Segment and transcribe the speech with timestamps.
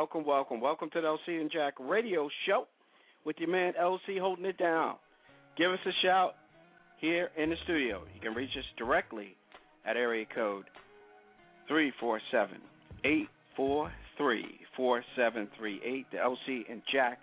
[0.00, 0.88] Welcome, welcome, welcome.
[0.94, 2.64] To the LC and Jack radio show
[3.26, 4.94] with your man LC holding it down.
[5.58, 6.36] Give us a shout
[7.02, 8.00] here in the studio.
[8.14, 9.36] You can reach us directly
[9.84, 10.64] at area code
[11.68, 12.56] 347
[13.04, 17.18] 843 4738, the LC and Jack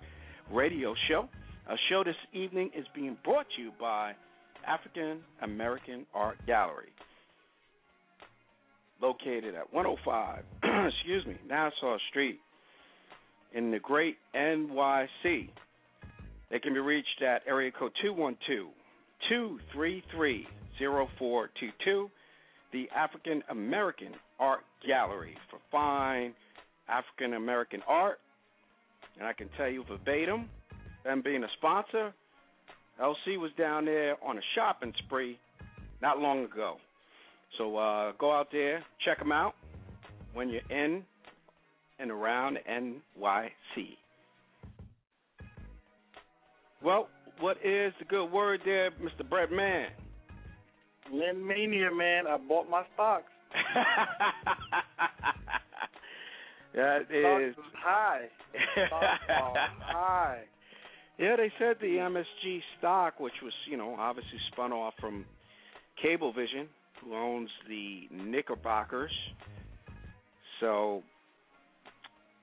[0.54, 1.28] radio show.
[1.68, 4.12] Our show this evening is being brought to you by
[4.68, 6.94] African American Art Gallery
[9.02, 10.44] located at 105,
[10.94, 12.40] excuse me, Nassau Street
[13.54, 15.50] in the great NYC.
[16.50, 18.68] They can be reached at area code 212
[19.30, 20.48] 233
[20.80, 22.10] 0422,
[22.72, 26.34] the African American Art Gallery for fine
[26.88, 28.20] African American art.
[29.18, 30.50] And I can tell you verbatim,
[31.04, 32.14] them being a sponsor,
[33.02, 35.40] LC was down there on a shopping spree
[36.02, 36.78] not long ago.
[37.58, 39.54] So uh, go out there, check them out
[40.34, 41.04] when you're in
[42.00, 43.98] and around NYC.
[46.84, 47.08] Well,
[47.40, 49.28] what is the good word there, Mr.
[49.28, 49.88] Bread Man?
[51.12, 52.28] Lin Mania, man.
[52.28, 53.32] I bought my stocks.
[56.76, 58.26] that Stocks is high.
[58.88, 60.44] Stocks high.
[61.18, 65.26] Yeah, they said the MSG stock, which was, you know, obviously spun off from
[66.04, 66.68] Cablevision,
[67.04, 69.12] who owns the Knickerbockers.
[70.60, 71.02] So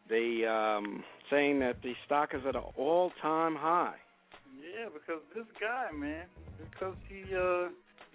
[0.08, 3.94] they um saying that the stock is at an all time high.
[4.60, 6.24] Yeah, because this guy, man,
[6.58, 7.68] because he uh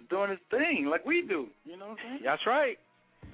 [0.08, 1.46] doing his thing like we do.
[1.64, 2.20] You know what I'm saying?
[2.24, 2.78] That's right.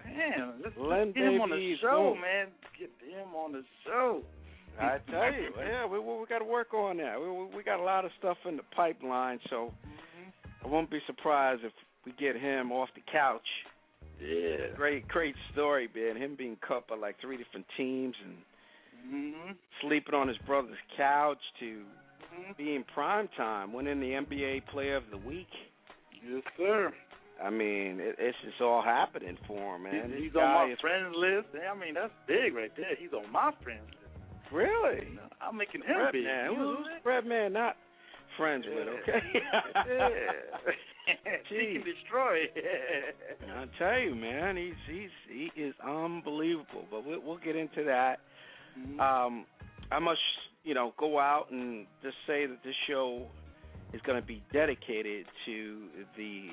[0.04, 2.20] Man, let's, let's get him on the show, Boom.
[2.20, 2.46] man.
[2.78, 4.22] Get him on the show.
[4.78, 7.18] I tell you, yeah, we we, we got to work on that.
[7.20, 9.72] We we- we got a lot of stuff in the pipeline, so
[10.64, 11.72] I won't be surprised if
[12.04, 13.46] we get him off the couch.
[14.22, 14.75] Yeah.
[14.77, 16.16] Great, great story, man.
[16.16, 18.34] Him being cut by like three different teams and
[19.09, 21.82] hmm sleeping on his brother's couch to
[22.34, 25.49] hmm being prime time, winning the NBA Player of the Week.
[26.27, 26.93] Yes, sir.
[27.43, 30.09] I mean, it, it's just all happening for him, man.
[30.10, 31.48] He's- he's on my is friends list.
[31.54, 32.97] I mean, that's big right there.
[32.98, 34.53] He's on my friends list.
[34.53, 36.25] really You I'm making him Brett big.
[36.25, 36.50] man.
[36.53, 37.77] You know Who's what I'm man not
[38.38, 38.88] friends with?
[38.88, 39.21] Okay.
[39.87, 40.72] yeah.
[41.52, 41.72] Jeez.
[41.74, 42.38] can destroy.
[43.54, 45.10] I tell you, man, he's he's
[45.54, 46.84] he is unbelievable.
[46.90, 48.20] But we'll, we'll get into that.
[48.78, 49.00] Mhm.
[49.00, 49.46] Um,
[49.90, 50.20] I must,
[50.64, 53.26] you know, go out and just say that this show
[53.92, 56.48] is going to be dedicated to the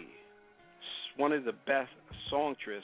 [1.17, 1.91] one of the best
[2.29, 2.83] songstress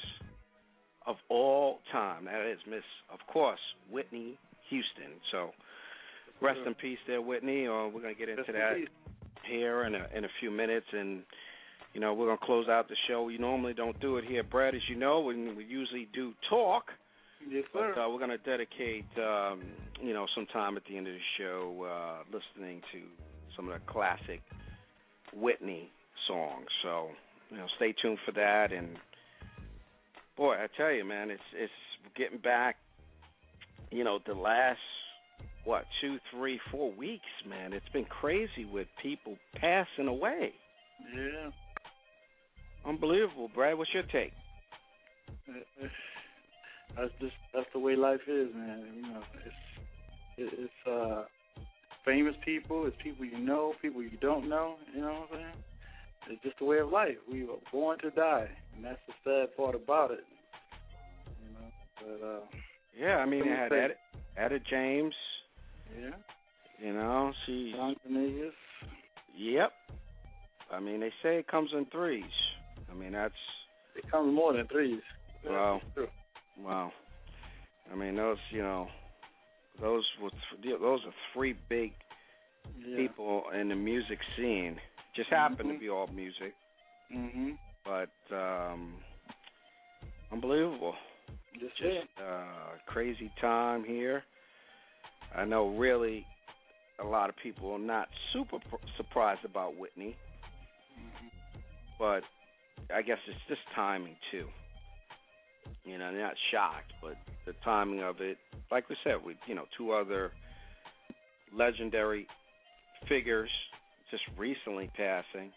[1.06, 2.25] of all time.
[2.25, 3.59] That is Miss, of course,
[3.91, 4.38] Whitney
[4.69, 5.19] Houston.
[5.31, 5.51] So,
[6.41, 7.68] rest in peace, there, Whitney.
[7.68, 8.75] Or we're going to get into that
[9.50, 11.22] here in a in a few minutes, and
[11.94, 13.24] you know we're gonna close out the show.
[13.24, 15.22] We normally don't do it here, Brad, as you know.
[15.22, 16.86] We, we usually do talk,
[17.50, 18.02] Yes, but sir.
[18.02, 19.62] uh, we're gonna dedicate um,
[20.02, 23.00] you know some time at the end of the show uh, listening to
[23.56, 24.42] some of the classic
[25.34, 25.90] Whitney
[26.28, 26.68] songs.
[26.84, 27.10] So
[27.52, 28.72] you know, stay tuned for that.
[28.72, 28.98] And
[30.38, 31.72] boy, I tell you, man, it's it's
[32.16, 32.75] getting back.
[33.92, 34.80] You know, the last
[35.66, 37.74] what two, three, four weeks, man.
[37.74, 40.52] It's been crazy with people passing away.
[41.16, 41.50] yeah.
[42.89, 43.77] Unbelievable, Brad.
[43.77, 44.33] What's your take?
[46.97, 48.83] That's just that's the way life is, man.
[48.95, 49.21] You know,
[50.38, 51.24] it's it's uh
[52.03, 54.75] famous people, it's people you know, people you don't know.
[54.94, 55.53] You know what I'm saying?
[56.31, 57.15] It's just the way of life.
[57.31, 60.25] We were born to die, and that's the sad part about it.
[61.45, 62.39] You know, but uh,
[63.00, 63.94] Yeah, I mean, they had Etta,
[64.36, 65.13] Etta James.
[65.97, 66.09] yeah,
[66.86, 67.74] You know, she.
[67.77, 68.53] Don Cornelius.
[69.38, 69.71] Yep.
[70.74, 72.25] I mean, they say it comes in threes.
[72.91, 73.33] I mean, that's
[73.95, 75.01] It comes more than threes.
[75.45, 75.81] Wow.
[76.57, 76.91] Wow.
[77.91, 78.88] I mean, those, you know,
[79.81, 80.30] those were
[80.62, 81.94] th- those are three big
[82.86, 82.97] Yeah.
[82.97, 84.80] people in the music scene.
[85.15, 85.74] Just happen Mhm.
[85.74, 86.53] to be all music,
[87.12, 87.57] Mhm.
[87.83, 89.03] but um
[90.31, 90.95] unbelievable.
[91.59, 94.24] Just, Just uh crazy time here.
[95.36, 96.25] I know really
[97.00, 100.15] a lot of people are not super pr- surprised about Whitney,
[101.00, 101.30] Mhm.
[101.97, 102.24] but
[102.94, 104.47] I guess it's just timing too.
[105.86, 107.15] You know, not shocked, but
[107.45, 108.38] the timing of it,
[108.71, 110.31] like we said, with you know two other
[111.53, 112.27] legendary
[113.07, 113.50] figures
[114.12, 115.51] just recently passing,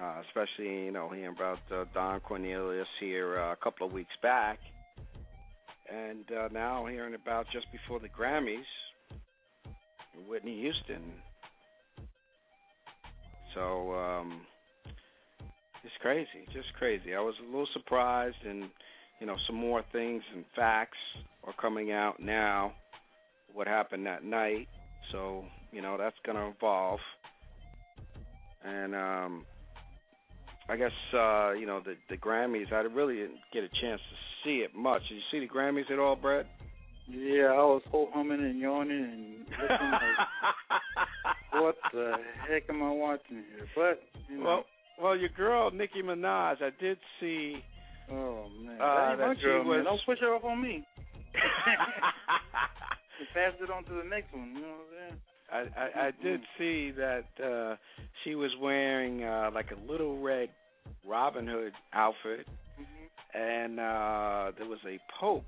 [0.00, 4.14] uh, especially you know hearing about uh, Don Cornelius here uh, a couple of weeks
[4.22, 4.58] back,
[5.92, 8.62] and uh, now hearing about just before the Grammys,
[10.28, 11.02] Whitney Houston.
[13.54, 14.40] So um,
[15.84, 17.14] it's crazy, just crazy.
[17.14, 18.64] I was a little surprised, and
[19.20, 20.98] you know some more things and facts
[21.44, 22.72] are coming out now.
[23.52, 24.68] What happened that night?
[25.10, 27.00] So you know that's going to evolve,
[28.64, 29.44] and um,
[30.68, 32.72] I guess uh, you know the the Grammys.
[32.72, 35.02] I really didn't get a chance to see it much.
[35.08, 36.46] Did you see the Grammys at all, Brett?
[37.08, 42.12] Yeah, I was whole humming and yawning and looking like, what the
[42.48, 43.66] heck am I watching here?
[43.74, 44.64] But you know, well,
[45.00, 46.62] well, your girl Nicki Minaj.
[46.62, 47.56] I did see.
[48.10, 49.68] oh man, uh, that that she girl, man.
[49.68, 50.86] was- Don't push her off on me.
[53.34, 54.52] Pass it on to the next one.
[54.54, 55.20] You know what I'm saying?
[55.50, 57.76] I, I I did see that uh
[58.24, 60.48] she was wearing uh like a little red
[61.06, 62.46] Robin Hood outfit
[62.80, 63.38] Mm-hmm.
[63.38, 65.44] and uh there was a pope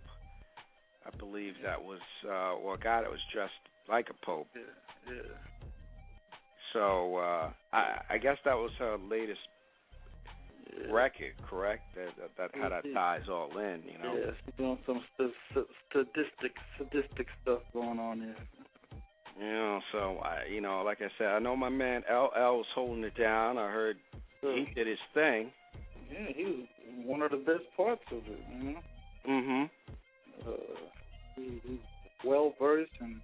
[1.07, 3.53] I believe that was uh or a guy that was dressed
[3.89, 4.47] like a pope.
[4.55, 5.23] Yeah, yeah.
[6.75, 9.41] So uh I I guess that was her latest
[10.91, 11.83] record, correct?
[11.97, 14.15] That that, that how that ties all in, you know.
[14.15, 18.37] Yeah, she's doing some st- st- sadistic, sadistic stuff going on there.
[19.39, 22.67] You know, so I you know, like I said, I know my man LL was
[22.75, 23.57] holding it down.
[23.57, 23.97] I heard
[24.43, 25.51] he did his thing.
[26.13, 26.67] Yeah, he was
[27.05, 28.41] one of the best parts of it.
[28.53, 28.83] You know,
[29.27, 29.71] Mhm.
[30.47, 30.51] uh,
[31.37, 31.79] he, he's
[32.25, 33.17] well versed, and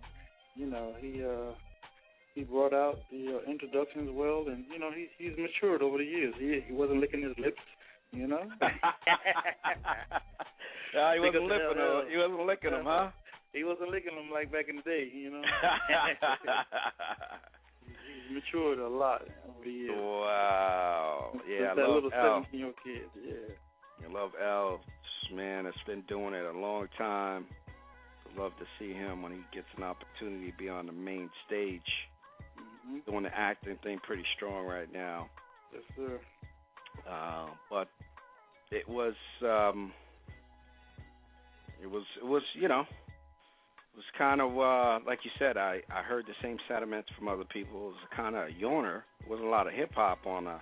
[0.56, 1.52] you know he uh
[2.34, 6.04] he brought out the uh, introductions well, and you know he he's matured over the
[6.04, 6.34] years.
[6.38, 7.60] He he wasn't licking his lips,
[8.12, 8.42] you know.
[10.94, 11.74] yeah, he wasn't licking LL.
[11.74, 12.06] them.
[12.10, 13.10] He wasn't licking them, huh?
[13.52, 15.42] he wasn't licking them like back in the day, you know.
[18.28, 19.98] he's matured a lot over the years.
[19.98, 21.30] wow.
[21.32, 22.22] Since Yeah, I that love little L.
[22.46, 23.10] seventeen year old kid.
[23.26, 24.08] Yeah.
[24.08, 24.80] I love L.
[25.34, 27.46] Man, it's been doing it a long time.
[28.36, 31.82] Love to see him when he gets an opportunity to be on the main stage.
[32.90, 35.28] Hmm Doing the acting thing pretty strong right now.
[35.72, 36.20] Yes, sir.
[37.08, 37.88] Uh, but
[38.70, 39.92] it was um
[41.82, 45.80] it was it was you know it was kind of uh like you said I
[45.90, 47.76] I heard the same sentiments from other people.
[47.76, 49.02] It was kind of a yawner.
[49.20, 50.58] There wasn't a lot of hip hop on uh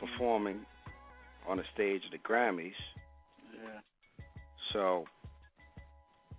[0.00, 0.60] performing
[1.48, 2.72] on the stage of the Grammys.
[3.54, 3.80] Yeah.
[4.72, 5.04] so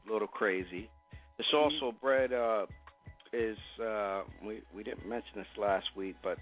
[0.08, 0.90] a little crazy.
[1.38, 2.66] It's also Brett uh
[3.34, 6.38] is uh we we didn't mention this last week but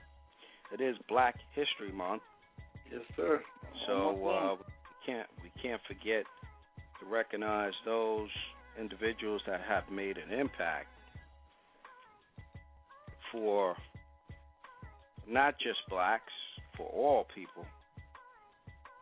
[0.74, 2.22] it is Black History Month
[2.92, 3.42] Yes, sir.
[3.86, 6.24] So uh, we can't we can't forget
[7.00, 8.30] to recognize those
[8.80, 10.88] individuals that have made an impact
[13.32, 13.76] for
[15.28, 16.32] not just blacks,
[16.78, 17.66] for all people.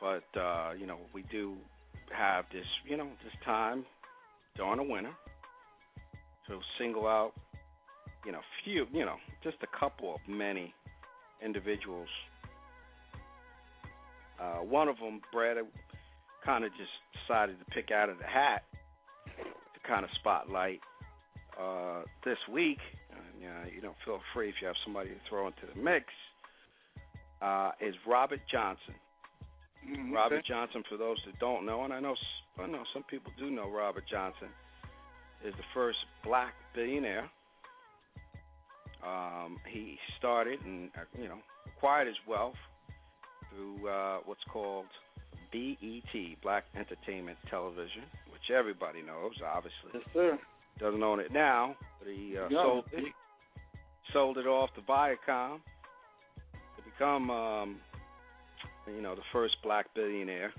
[0.02, 1.56] But uh, you know, we do
[2.12, 3.86] have this, you know, this time
[4.56, 5.12] during the winter
[6.48, 7.34] to single out,
[8.26, 10.74] you know, few, you know, just a couple of many
[11.44, 12.10] individuals
[14.40, 15.58] uh, one of them, Brad,
[16.44, 16.92] kind of just
[17.22, 18.64] decided to pick out of the hat
[19.36, 20.82] to kind of spotlight
[21.60, 22.80] uh, this week.
[23.12, 26.06] And, uh, you don't feel free if you have somebody to throw into the mix.
[27.42, 28.96] Uh, is Robert Johnson.
[29.86, 30.44] Mhm, Robert.
[30.46, 32.16] Johnson, for those that don't know, and I know
[32.58, 34.48] I know some people do know Robert Johnson,
[35.44, 37.30] is the first black billionaire.
[39.06, 41.38] Um, he started and uh, you know
[41.78, 42.56] acquired his wealth
[43.50, 44.86] through uh, what's called
[45.52, 49.34] BET, Black Entertainment Television, which everybody knows.
[49.46, 50.40] Obviously, Yes, sir.
[50.80, 53.14] doesn't own it now, but he uh, sold it
[54.14, 55.60] sold it off to Viacom
[56.54, 57.78] to become, um,
[58.88, 60.52] you know, the first black billionaire.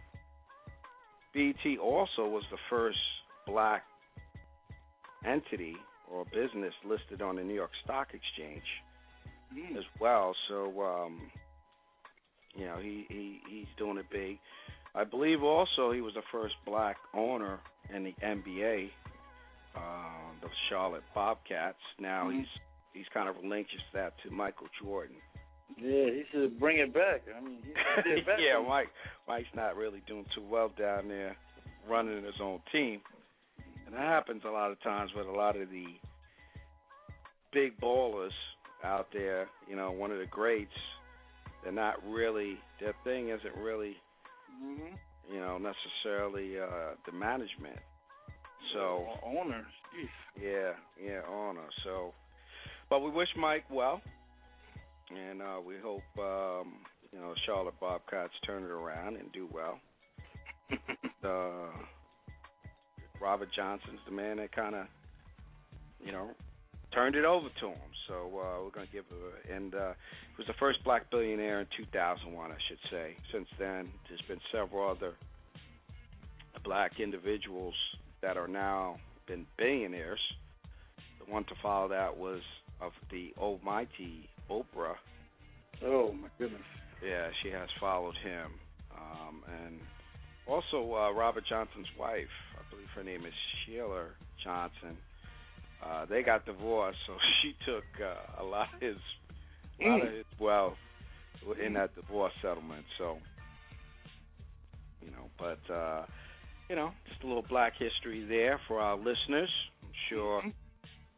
[1.34, 2.98] BET also was the first
[3.46, 3.82] black
[5.26, 5.74] entity
[6.10, 8.64] or business listed on the New York Stock Exchange
[9.54, 9.76] Mm.
[9.76, 10.34] as well.
[10.48, 11.30] So, um,
[12.56, 14.38] you know, he, he he's doing it big.
[14.94, 17.60] I believe also he was the first black owner
[17.94, 18.90] in the NBA,
[19.76, 19.80] uh,
[20.42, 21.78] the Charlotte Bobcats.
[22.00, 22.38] Now Mhm.
[22.40, 22.48] he's
[22.92, 25.16] he's kind of relinquished that to Michael Jordan.
[25.76, 27.22] Yeah, he should bring it back.
[27.36, 28.38] I mean, he should get it back.
[28.40, 28.88] yeah, Mike
[29.28, 31.36] Mike's not really doing too well down there
[31.88, 33.00] running his own team.
[33.86, 35.86] And that happens a lot of times with a lot of the
[37.52, 38.30] big ballers
[38.84, 40.70] out there, you know, one of the greats,
[41.62, 43.96] they're not really their thing isn't really,
[44.60, 44.94] hmm
[45.32, 47.78] you know, necessarily uh the management.
[48.74, 50.42] So owner, jeez.
[50.42, 50.72] yeah,
[51.04, 51.68] yeah, honor.
[51.84, 52.12] So,
[52.90, 54.00] but we wish Mike well,
[55.10, 56.74] and uh, we hope um,
[57.12, 59.78] you know Charlotte Bobcats turn it around and do well.
[61.24, 61.72] uh,
[63.20, 64.86] Robert Johnson's the man that kind of,
[66.04, 66.30] you know,
[66.92, 67.90] turned it over to him.
[68.08, 69.52] So uh, we're gonna give it.
[69.52, 69.92] And uh,
[70.36, 73.16] he was the first black billionaire in 2001, I should say.
[73.32, 75.14] Since then, there's been several other
[76.64, 77.74] black individuals
[78.22, 78.96] that are now
[79.26, 80.20] been billionaires.
[81.24, 82.40] The one to follow that was
[82.80, 84.96] of the almighty Oprah.
[85.84, 86.62] Oh my goodness.
[87.04, 88.52] Yeah, she has followed him.
[88.94, 89.80] Um, and
[90.46, 92.28] also uh, Robert Johnson's wife,
[92.66, 93.32] I believe her name is
[93.64, 94.06] Sheila
[94.42, 94.96] Johnson.
[95.84, 98.96] Uh, they got divorced, so she took uh, a lot of his,
[99.80, 100.74] a lot of his wealth
[101.64, 102.84] in that divorce settlement.
[102.98, 103.18] So,
[105.02, 106.04] you know, but uh,
[106.68, 109.50] you know, just a little black history there for our listeners.
[109.82, 110.52] I'm sure Mhm.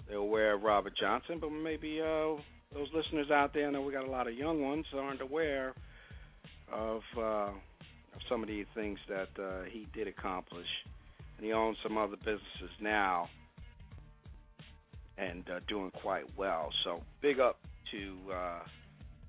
[0.09, 2.37] they're aware of Robert Johnson, but maybe uh,
[2.75, 5.75] those listeners out there, I know we got a lot of young ones, aren't aware
[6.71, 7.21] of uh,
[8.15, 10.67] of some of the things that uh, he did accomplish.
[11.39, 13.29] And he owns some other businesses now
[15.17, 16.71] and uh, doing quite well.
[16.85, 17.57] So big up
[17.93, 18.61] to uh,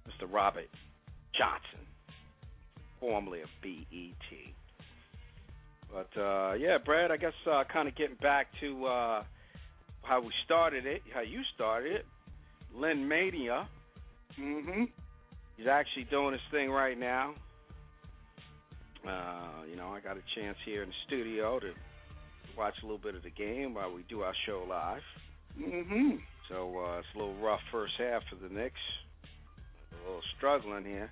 [0.08, 0.32] Mr.
[0.32, 0.68] Robert
[1.38, 1.86] Johnson,
[3.00, 4.16] formerly of BET.
[5.92, 9.24] But uh, yeah, Brad, I guess uh, kind of getting back to uh,
[10.04, 12.06] how we started it, how you started it.
[12.76, 13.68] Lin Mania,
[14.40, 14.84] Mm-hmm.
[15.58, 17.34] he's actually doing his thing right now.
[19.08, 21.72] Uh, you know, I got a chance here in the studio to
[22.60, 25.02] watch a little bit of the game while we do our show live.
[25.58, 26.16] hmm
[26.50, 28.76] So uh, it's a little rough first half for the Knicks.
[29.94, 31.10] A little struggling here,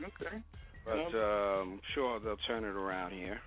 [0.00, 0.36] Okay.
[0.84, 3.38] but uh, I'm sure they'll turn it around here.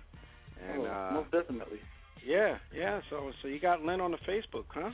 [0.70, 1.78] And oh, uh, most definitely.
[2.26, 3.00] yeah, yeah.
[3.10, 4.90] So so you got Lin on the Facebook, huh?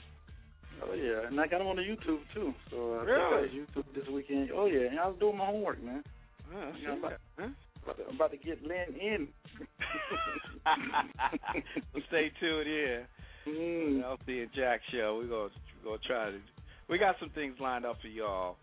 [0.83, 2.53] Oh yeah, and I got him on the YouTube too.
[2.71, 3.49] So uh, Really?
[3.49, 4.51] out YouTube this weekend.
[4.55, 6.03] Oh yeah, and I was doing my homework, man.
[6.55, 7.49] Oh, I see Yeah, I'm that, huh?
[7.87, 9.29] I'm about to get Lin in.
[12.09, 13.07] stay tuned here.
[13.47, 14.03] Mm.
[14.03, 15.21] LC and Jack show.
[15.21, 15.51] We're gonna
[15.85, 16.39] we're gonna try to.
[16.89, 18.57] We got some things lined up for y'all.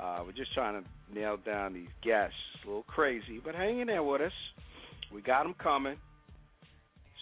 [0.00, 2.34] Uh, we're just trying to nail down these guests.
[2.64, 4.32] A little crazy, but hang in there with us.
[5.12, 5.96] We got them coming.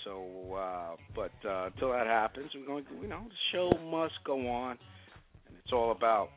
[0.05, 2.85] So, uh, but uh, until that happens, we're going.
[2.85, 4.79] to You know, the show must go on,
[5.47, 6.31] and it's all about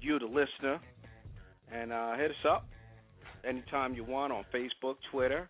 [0.00, 0.80] you, the listener.
[1.72, 2.66] And uh, hit us up
[3.48, 5.48] anytime you want on Facebook, Twitter.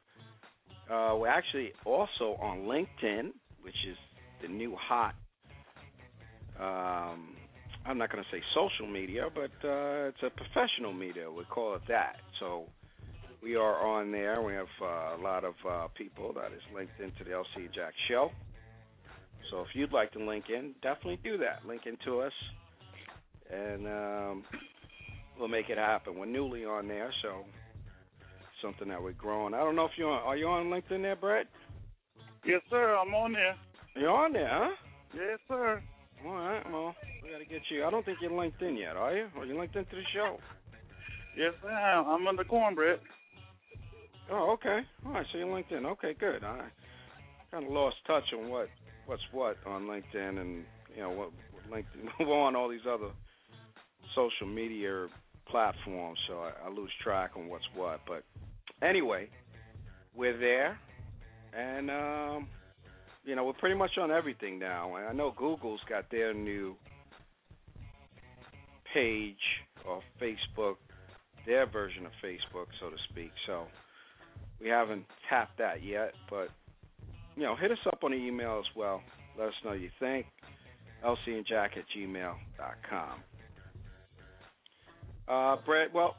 [0.91, 3.31] Uh, we're actually also on LinkedIn,
[3.63, 3.97] which is
[4.43, 5.15] the new hot.
[6.59, 7.35] Um,
[7.87, 11.31] I'm not going to say social media, but uh, it's a professional media.
[11.31, 12.17] We call it that.
[12.39, 12.65] So
[13.43, 14.43] we are on there.
[14.43, 17.95] We have uh, a lot of uh, people that is linked into the LC Jack
[18.09, 18.31] Show.
[19.51, 21.67] So if you'd like to link in, definitely do that.
[21.67, 22.33] Link into us,
[23.51, 24.45] and um,
[25.39, 26.19] we'll make it happen.
[26.19, 27.45] We're newly on there, so
[28.63, 29.55] something that we're growing.
[29.55, 30.23] I don't know if you're on.
[30.23, 31.47] Are you on LinkedIn there, Brett?
[32.45, 32.97] Yes, sir.
[32.97, 33.57] I'm on there.
[33.97, 34.71] You're on there, huh?
[35.15, 35.83] Yes, sir.
[36.25, 36.63] All right.
[36.71, 37.85] Well, we got to get you.
[37.85, 39.27] I don't think you're linked in yet, are you?
[39.37, 40.39] Are you linked into the show?
[41.37, 41.71] Yes, sir.
[41.71, 43.01] I'm on under cornbread.
[44.31, 44.81] Oh, okay.
[45.07, 45.27] All right.
[45.33, 45.87] So you're linked in.
[45.87, 46.45] Okay, good.
[46.45, 46.69] I
[47.51, 48.69] kind of lost touch on what
[49.07, 50.65] what's what on LinkedIn, and
[50.95, 52.09] you know what what LinkedIn.
[52.27, 53.11] We're on all these other
[54.15, 55.09] social media
[55.49, 58.01] platforms, so I, I lose track on what's what.
[58.07, 58.23] But
[58.83, 59.29] anyway,
[60.15, 60.79] we're there,
[61.53, 62.49] and um,
[63.25, 64.97] you know we're pretty much on everything now.
[64.97, 66.75] And I know Google's got their new
[68.93, 69.37] page
[69.87, 70.77] or Facebook,
[71.47, 73.31] their version of Facebook, so to speak.
[73.47, 73.67] So
[74.61, 76.49] we haven't tapped that yet, but
[77.37, 79.03] you know, hit us up on the email as well.
[79.39, 80.27] Let us know you think.
[81.05, 83.23] LC and Jack at gmail.com.
[85.27, 86.17] Uh, Brett, well,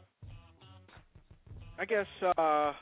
[1.79, 2.73] I guess uh, why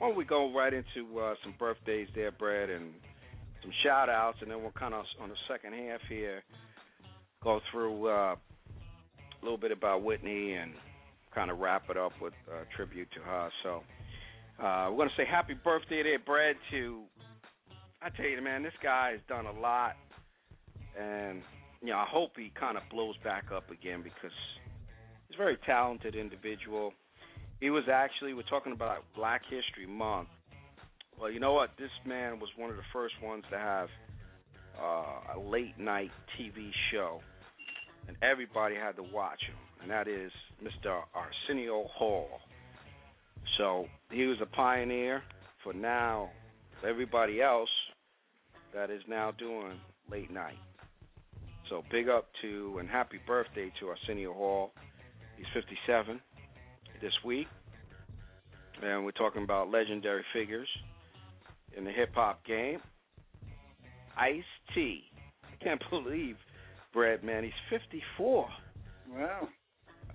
[0.00, 2.92] don't we go right into uh, some birthdays there, Brad, and
[3.62, 6.42] some shout outs, and then we'll kind of, on the second half here,
[7.42, 10.72] go through uh, a little bit about Whitney and
[11.34, 13.50] kind of wrap it up with a tribute to her.
[13.62, 13.82] So,
[14.56, 17.02] Uh, we're going to say happy birthday there, Brad, to,
[18.00, 19.96] I tell you, man, this guy has done a lot.
[20.96, 21.42] And,
[21.82, 24.30] you know, I hope he kind of blows back up again because
[25.26, 26.92] he's a very talented individual.
[27.64, 30.28] He was actually, we're talking about Black History Month.
[31.18, 31.70] Well, you know what?
[31.78, 33.88] This man was one of the first ones to have
[34.78, 37.22] uh, a late night TV show,
[38.06, 40.30] and everybody had to watch him, and that is
[40.62, 41.00] Mr.
[41.14, 42.28] Arsenio Hall.
[43.56, 45.22] So he was a pioneer
[45.62, 46.28] for now
[46.86, 47.70] everybody else
[48.74, 49.80] that is now doing
[50.10, 50.58] late night.
[51.70, 54.72] So big up to and happy birthday to Arsenio Hall.
[55.38, 56.20] He's 57
[57.04, 57.46] this week.
[58.82, 60.68] And we're talking about legendary figures
[61.76, 62.78] in the hip hop game.
[64.16, 64.42] Ice
[64.74, 65.02] T.
[65.44, 66.36] I can't believe
[66.94, 68.48] Brad, man, he's 54.
[69.12, 69.48] Wow.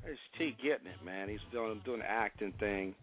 [0.03, 1.29] Ice T getting it, man.
[1.29, 2.95] He's doing doing the acting thing.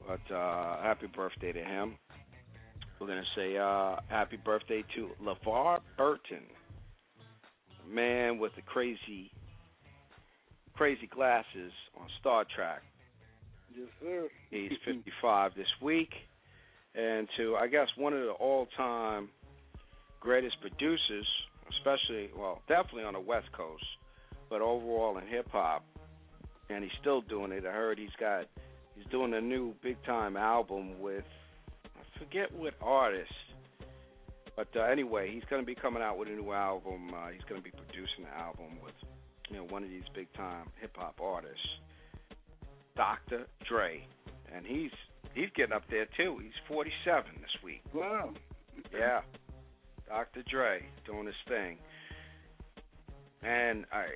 [0.00, 1.98] But uh happy birthday to him.
[2.98, 6.44] We're gonna say uh happy birthday to LeVar Burton.
[7.86, 9.30] Man with the crazy
[10.74, 12.82] crazy glasses on Star Trek.
[13.76, 14.28] Yes, sir.
[14.50, 16.10] He's 55 this week.
[16.94, 19.28] And to, I guess, one of the all time
[20.20, 21.26] greatest producers,
[21.70, 23.84] especially, well, definitely on the West Coast,
[24.48, 25.84] but overall in hip hop.
[26.70, 27.66] And he's still doing it.
[27.66, 28.46] I heard he's got,
[28.94, 31.24] he's doing a new big time album with,
[31.96, 33.32] I forget what artist.
[34.56, 37.12] But uh, anyway, he's going to be coming out with a new album.
[37.12, 38.94] Uh, he's going to be producing the album with,
[39.50, 41.66] you know, one of these big time hip hop artists.
[42.96, 43.46] Dr.
[43.68, 44.06] Dre,
[44.54, 44.90] and he's
[45.34, 46.38] he's getting up there too.
[46.42, 47.82] He's 47 this week.
[47.92, 48.30] Wow.
[48.92, 49.22] Yeah,
[50.08, 50.42] Dr.
[50.48, 51.78] Dre doing his thing,
[53.42, 54.06] and I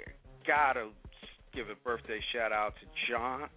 [0.47, 0.89] gotta
[1.55, 3.49] give a birthday shout out to John.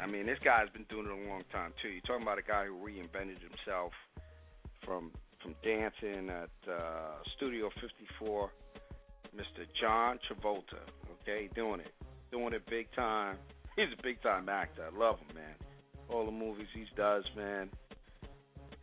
[0.00, 1.88] I mean, this guy's been doing it a long time too.
[1.88, 3.92] You're talking about a guy who reinvented himself
[4.84, 5.10] from
[5.42, 8.50] from dancing at uh, Studio 54.
[9.36, 9.66] Mr.
[9.80, 10.78] John Travolta,
[11.20, 11.92] okay, doing it,
[12.30, 13.36] doing it big time
[13.76, 14.84] he's a big time actor.
[14.84, 15.54] I love him, man.
[16.08, 17.70] All the movies he does, man,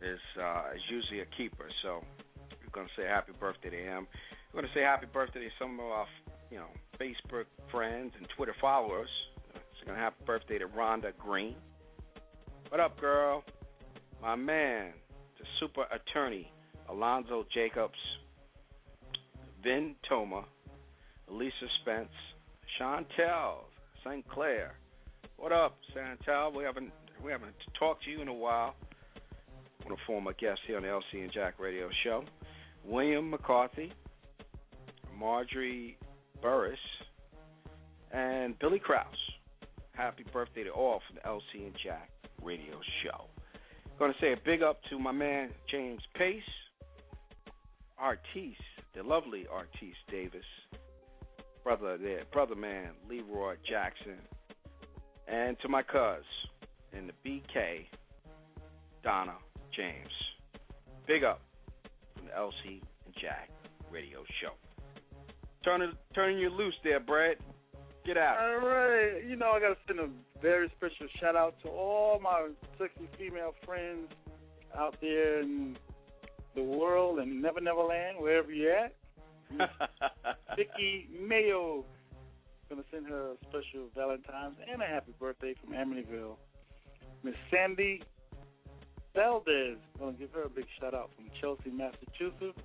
[0.00, 1.68] is uh, is usually a keeper.
[1.82, 2.02] So
[2.50, 4.06] we're gonna say happy birthday to him.
[4.52, 6.06] We're gonna say happy birthday to some of our,
[6.50, 6.68] you know,
[7.00, 9.08] Facebook friends and Twitter followers.
[9.54, 11.56] So gonna happy birthday to Rhonda Green.
[12.68, 13.44] What up, girl?
[14.20, 14.92] My man,
[15.38, 16.50] the super attorney,
[16.88, 17.98] Alonzo Jacobs,
[19.62, 20.44] Vin Toma,
[21.28, 22.08] Lisa Spence,
[22.78, 23.64] Chantel,
[24.04, 24.26] St.
[24.28, 24.74] Clair.
[25.36, 26.54] What up, Chantel?
[26.54, 28.74] We haven't we haven't talked to you in a while.
[29.82, 32.24] One of the former guests here on the LC and Jack Radio Show.
[32.84, 33.92] William McCarthy,
[35.18, 35.96] Marjorie
[36.40, 36.78] Burris,
[38.12, 39.06] and Billy Krause.
[39.92, 42.10] Happy birthday to all from the LC and Jack
[42.42, 43.24] Radio Show.
[43.98, 46.42] Going to say a big up to my man James Pace,
[47.98, 48.60] Artiste,
[48.94, 50.44] the lovely Artiste Davis,
[51.62, 54.18] brother there, brother man Leroy Jackson,
[55.28, 56.24] and to my cuz
[56.92, 57.86] in the BK,
[59.02, 59.34] Donna
[59.74, 60.12] James.
[61.06, 61.40] Big up
[62.14, 63.50] from the LC and Jack
[63.90, 64.52] Radio Show.
[65.64, 67.36] Turning turning you loose there, Brad.
[68.04, 68.38] Get out.
[68.38, 69.24] All right.
[69.24, 70.08] You know, I got to send a
[70.40, 74.10] very special shout out to all my sexy female friends
[74.76, 75.76] out there in
[76.56, 78.94] the world and Never Never Land, wherever you're at.
[80.56, 81.84] Vicky Mayo.
[82.72, 86.36] Gonna send her a special Valentine's and a happy birthday from Amityville.
[87.22, 88.02] Miss Sandy
[89.14, 89.76] Valdez.
[89.98, 92.58] Gonna give her a big shout out from Chelsea, Massachusetts.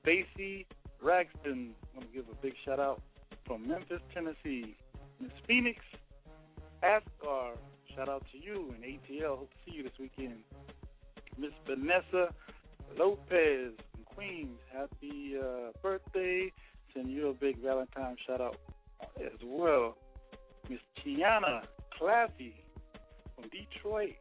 [0.00, 0.66] Stacy
[1.04, 1.72] Ragston.
[1.92, 3.02] Gonna give a big shout out
[3.46, 4.74] from Memphis, Tennessee.
[5.20, 5.80] Miss Phoenix
[6.82, 7.58] Ascar.
[7.94, 9.36] Shout out to you and ATL.
[9.36, 10.38] Hope to see you this weekend.
[11.36, 12.32] Miss Vanessa
[12.96, 14.58] Lopez from Queens.
[14.72, 16.50] Happy uh, birthday.
[16.94, 18.56] Send you a big Valentine shout out
[19.20, 19.96] as well.
[20.68, 21.62] Miss Tiana
[21.96, 22.54] Classy
[23.34, 24.16] from Detroit,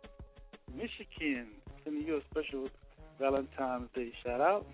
[0.73, 1.47] Michigan.
[1.83, 2.69] Sending you a special
[3.19, 4.65] Valentine's Day shout out.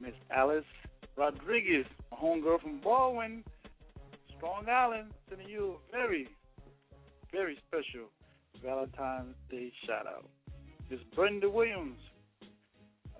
[0.00, 0.64] Miss Alice
[1.16, 3.44] Rodriguez, a homegirl from Baldwin,
[4.36, 6.28] Strong Island, sending you a very,
[7.30, 8.08] very special
[8.62, 10.28] Valentine's Day shout out.
[10.90, 11.98] Miss Brenda Williams,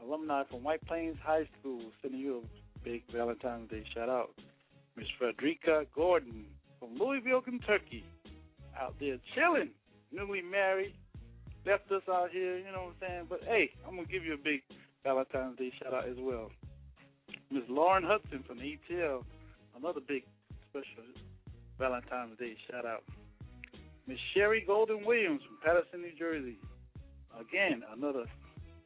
[0.03, 4.31] alumni from White Plains High School, sending you a big Valentine's Day shout out.
[4.97, 6.45] Miss Frederica Gordon
[6.79, 8.05] from Louisville, Kentucky,
[8.79, 9.71] out there chilling,
[10.13, 10.95] newly married,
[11.65, 13.27] left us out here, you know what I'm saying?
[13.29, 14.63] But hey, I'm gonna give you a big
[15.05, 16.51] Valentine's Day shout out as well.
[17.51, 19.25] Miss Lauren Hudson from ATL,
[19.77, 20.25] another big
[20.71, 21.05] special
[21.79, 23.05] Valentine's Day shout out.
[24.07, 26.59] Miss Sherry Golden Williams from Paterson, New Jersey.
[27.39, 28.25] Again, another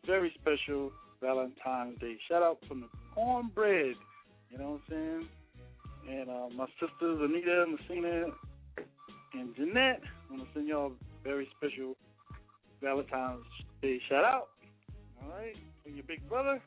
[0.07, 2.17] very special Valentine's Day.
[2.29, 3.97] Shout out from the cornbread.
[4.51, 5.29] You know what I'm saying?
[6.09, 8.27] And uh, my sisters Anita, Messina,
[9.35, 10.03] and Jeanette.
[10.29, 11.97] I want to send y'all a very special
[12.81, 13.45] Valentine's
[13.83, 14.49] Day shout out.
[15.23, 16.63] All right, for your big brother.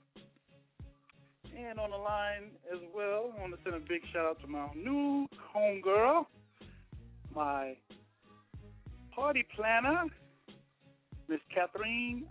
[1.57, 4.47] And on the line as well, I want to send a big shout out to
[4.47, 6.25] my new homegirl,
[7.35, 7.75] my
[9.15, 10.03] party planner,
[11.27, 12.25] Miss Catherine,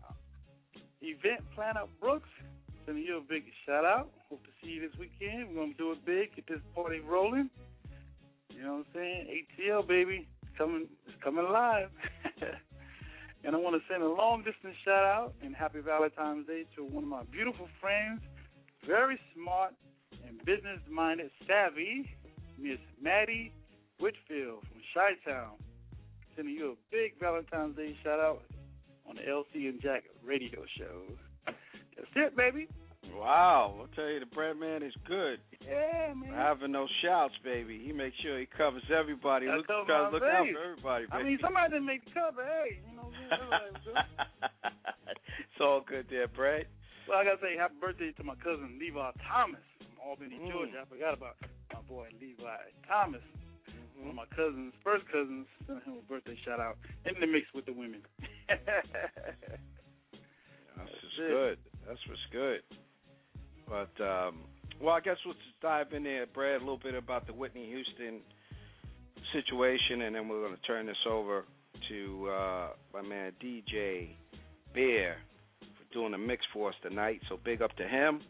[1.03, 2.29] event planner Brooks.
[2.87, 4.11] Sending you a big shout out.
[4.31, 5.49] Hope to see you this weekend.
[5.49, 7.49] We're gonna do it big, get this party rolling.
[8.51, 9.47] You know what I'm saying?
[9.59, 11.89] ATL baby, coming, it's coming live.
[13.45, 16.85] and I want to send a long distance shout out and happy Valentine's Day to
[16.85, 18.21] one of my beautiful friends,
[18.87, 19.73] very smart
[20.27, 22.11] and business minded, savvy,
[22.59, 23.51] Miss Maddie
[23.99, 25.53] Whitfield from Chi Town.
[26.37, 28.43] Sending you a big Valentine's Day shout out
[29.09, 31.17] on the LC and Jack radio show.
[31.47, 32.69] That's it, baby.
[33.17, 35.41] Wow, I'll tell you, the bread man is good.
[35.61, 36.33] Yeah, man.
[36.33, 37.81] Having those shouts, baby.
[37.85, 39.47] He makes sure he covers everybody.
[39.47, 41.13] Look, cover to look out for everybody, baby.
[41.13, 42.45] I mean, somebody didn't make the cover.
[42.45, 43.97] Hey, you know, was good.
[45.41, 46.67] it's all good there, Brad.
[47.09, 50.53] well, I gotta say happy birthday to my cousin Levi Thomas from Albany, Mm.
[50.53, 50.83] Georgia.
[50.83, 51.37] I forgot about
[51.75, 53.23] my boy Levi Thomas.
[53.99, 57.47] One of my cousins, first cousins, sent him a birthday shout out in the mix
[57.53, 58.01] with the women.
[58.49, 58.63] That's
[60.79, 61.59] what's good.
[61.87, 62.61] That's what's good.
[63.69, 64.41] But um
[64.81, 67.67] well, I guess we'll just dive in there, Brad, a little bit about the Whitney
[67.67, 68.21] Houston
[69.33, 71.45] situation, and then we're going to turn this over
[71.89, 74.11] to uh, my man DJ
[74.75, 75.17] Bear
[75.61, 77.21] for doing the mix for us tonight.
[77.29, 78.21] So big up to him.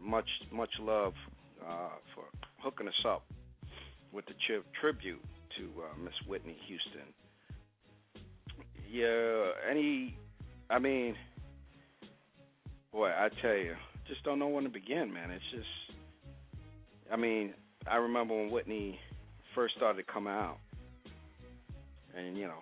[0.00, 1.12] Much much love
[1.62, 2.24] uh, for
[2.62, 3.22] hooking us up
[4.12, 5.20] with the tri- tribute
[5.58, 7.12] to uh, Miss Whitney Houston.
[8.90, 10.16] Yeah, any,
[10.68, 11.14] I mean,
[12.92, 13.74] boy, I tell you,
[14.10, 15.30] just don't know when to begin, man.
[15.30, 15.96] It's just,
[17.12, 17.54] I mean,
[17.90, 18.98] I remember when Whitney
[19.54, 20.58] first started to come out,
[22.16, 22.58] and you know,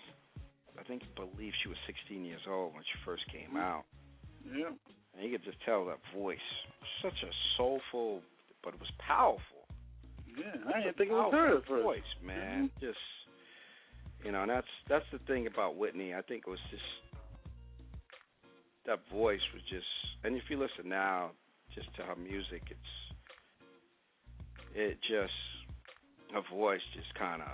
[0.79, 3.57] I think believe she was 16 years old when she first came mm-hmm.
[3.57, 3.85] out,
[4.45, 4.69] yeah.
[5.15, 6.39] and you could just tell that voice,
[7.03, 8.21] such a soulful,
[8.63, 9.41] but it was powerful.
[10.29, 11.83] Yeah, I didn't think it was her at first.
[11.83, 12.69] voice, man.
[12.69, 12.87] Mm-hmm.
[12.87, 12.99] Just
[14.23, 16.15] you know, and that's that's the thing about Whitney.
[16.15, 16.83] I think it was just
[18.89, 19.87] that voice was just,
[20.25, 21.31] and if you listen now,
[21.75, 22.93] just to her music, it's
[24.75, 25.33] it just
[26.33, 27.49] her voice just kind of,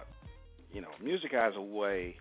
[0.72, 2.16] you know, music has a way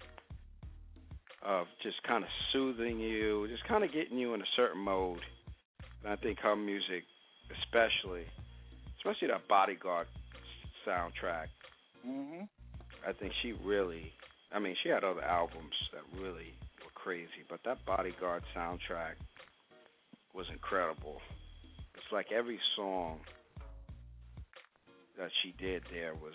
[1.44, 5.22] of just kind of soothing you, just kind of getting you in a certain mode.
[6.04, 7.04] And I think her music,
[7.62, 8.26] especially,
[8.98, 10.08] especially that Bodyguard
[10.88, 11.48] soundtrack,
[12.06, 12.50] Mhm.
[13.06, 14.12] I think she really,
[14.52, 16.54] I mean, she had other albums that really
[17.04, 19.16] crazy, but that Bodyguard soundtrack
[20.34, 21.20] was incredible.
[21.96, 23.20] It's like every song
[25.18, 26.34] that she did there was,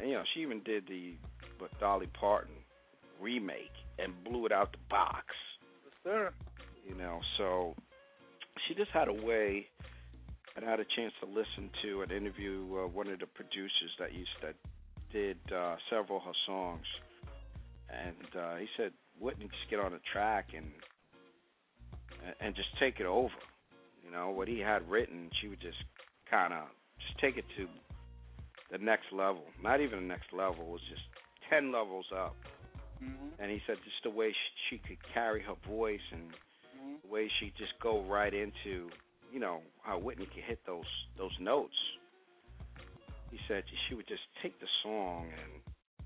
[0.00, 1.14] and, you know, she even did the
[1.60, 2.56] with Dolly Parton
[3.20, 5.26] remake and blew it out the box.
[5.84, 6.30] Yes, sir.
[6.88, 7.74] You know, so
[8.66, 9.68] she just had a way.
[10.56, 13.92] and I had a chance to listen to and interview uh, one of the producers
[13.98, 14.54] that used that
[15.12, 16.86] did uh, several of her songs,
[17.88, 20.66] and uh, he said Whitney just get on the track and
[22.40, 23.34] and just take it over.
[24.04, 25.78] You know what he had written, she would just
[26.28, 26.64] kind of
[26.98, 27.66] just take it to
[28.70, 29.42] the next level.
[29.62, 31.02] Not even the next level, it was just
[31.48, 32.34] ten levels up.
[33.02, 33.32] Mhm.
[33.38, 36.32] And he said just the way she, she could carry her voice and
[36.76, 37.02] Mhm.
[37.02, 38.90] the way she just go right into,
[39.32, 41.76] you know, how Whitney could hit those those notes.
[43.30, 45.62] He said she would just take the song and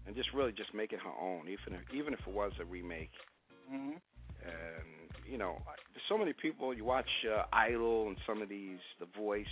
[0.07, 2.64] and just really just make it her own, even if, even if it was a
[2.64, 3.11] remake.
[3.73, 4.01] Mhm.
[4.45, 5.61] And you know,
[5.92, 9.47] there's so many people you watch uh, Idol and some of these, The Voice,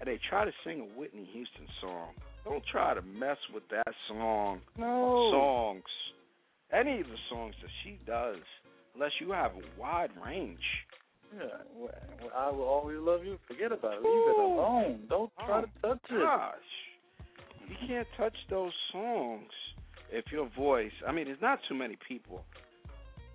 [0.00, 2.14] and they try to sing a Whitney Houston song.
[2.44, 5.30] Don't try to mess with that song No.
[5.30, 5.84] songs,
[6.72, 8.38] any of the songs that she does,
[8.94, 10.64] unless you have a wide range.
[11.36, 11.46] Yeah.
[11.76, 11.90] Well,
[12.34, 13.38] I will always love you.
[13.46, 14.02] Forget about it.
[14.02, 15.06] Leave it alone.
[15.08, 16.18] Don't try Oh, to touch it.
[16.18, 16.54] Gosh,
[17.70, 19.50] you can't touch those songs
[20.12, 20.92] if your voice.
[21.06, 22.44] I mean, there's not too many people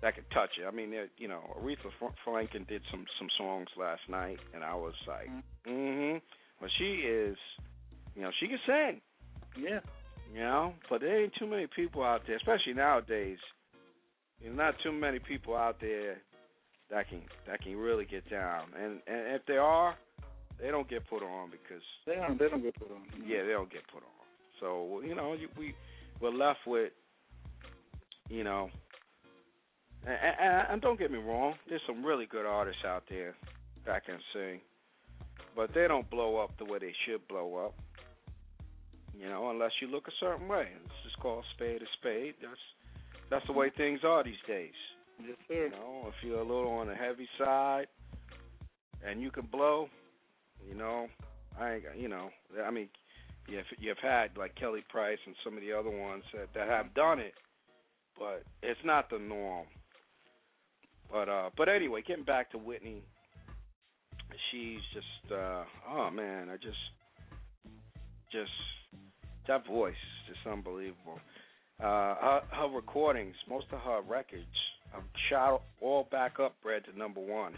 [0.02, 0.66] that can touch it.
[0.66, 4.74] I mean, you know, Aretha Fr- Franklin did some some songs last night, and I
[4.74, 5.42] was like, Mhm.
[5.66, 6.18] mm-hmm.
[6.60, 7.36] Well, she is,
[8.14, 9.00] you know, she can sing.
[9.58, 9.80] Yeah.
[10.32, 13.38] You know, but there ain't too many people out there, especially nowadays.
[14.42, 16.18] There's not too many people out there
[16.90, 19.96] that can that can really get down, and and if they are,
[20.60, 22.38] they don't get put on because They don't.
[22.38, 23.02] They don't get put on.
[23.26, 24.25] yeah, they don't get put on.
[24.60, 25.74] So you know, you, we
[26.20, 26.92] we're left with
[28.28, 28.70] you know,
[30.06, 33.34] and, and, and don't get me wrong, there's some really good artists out there
[33.86, 34.60] that can sing,
[35.54, 37.74] but they don't blow up the way they should blow up.
[39.18, 40.68] You know, unless you look a certain way.
[40.84, 42.34] It's just called spade a spade.
[42.42, 42.60] That's
[43.30, 44.74] that's the way things are these days.
[45.20, 45.54] Yes, sir.
[45.54, 47.86] You know, if you're a little on the heavy side
[49.04, 49.88] and you can blow,
[50.68, 51.06] you know,
[51.58, 52.28] I ain't, you know,
[52.62, 52.88] I mean,
[53.48, 56.94] you've you've had like Kelly Price and some of the other ones that that have
[56.94, 57.34] done it,
[58.18, 59.66] but it's not the norm.
[61.10, 63.02] But uh, but anyway, getting back to Whitney,
[64.50, 66.76] she's just uh, oh man, I just
[68.32, 68.50] just
[69.48, 71.20] that voice is just unbelievable.
[71.78, 74.44] Uh, her, her recordings, most of her records,
[74.92, 77.52] have shot all back up, bred to number one.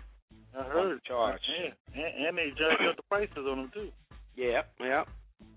[0.59, 1.01] I heard.
[1.05, 1.43] charts.
[1.47, 3.91] Yeah, and, and they jacked up the prices on them too.
[4.37, 5.05] Yeah, yeah.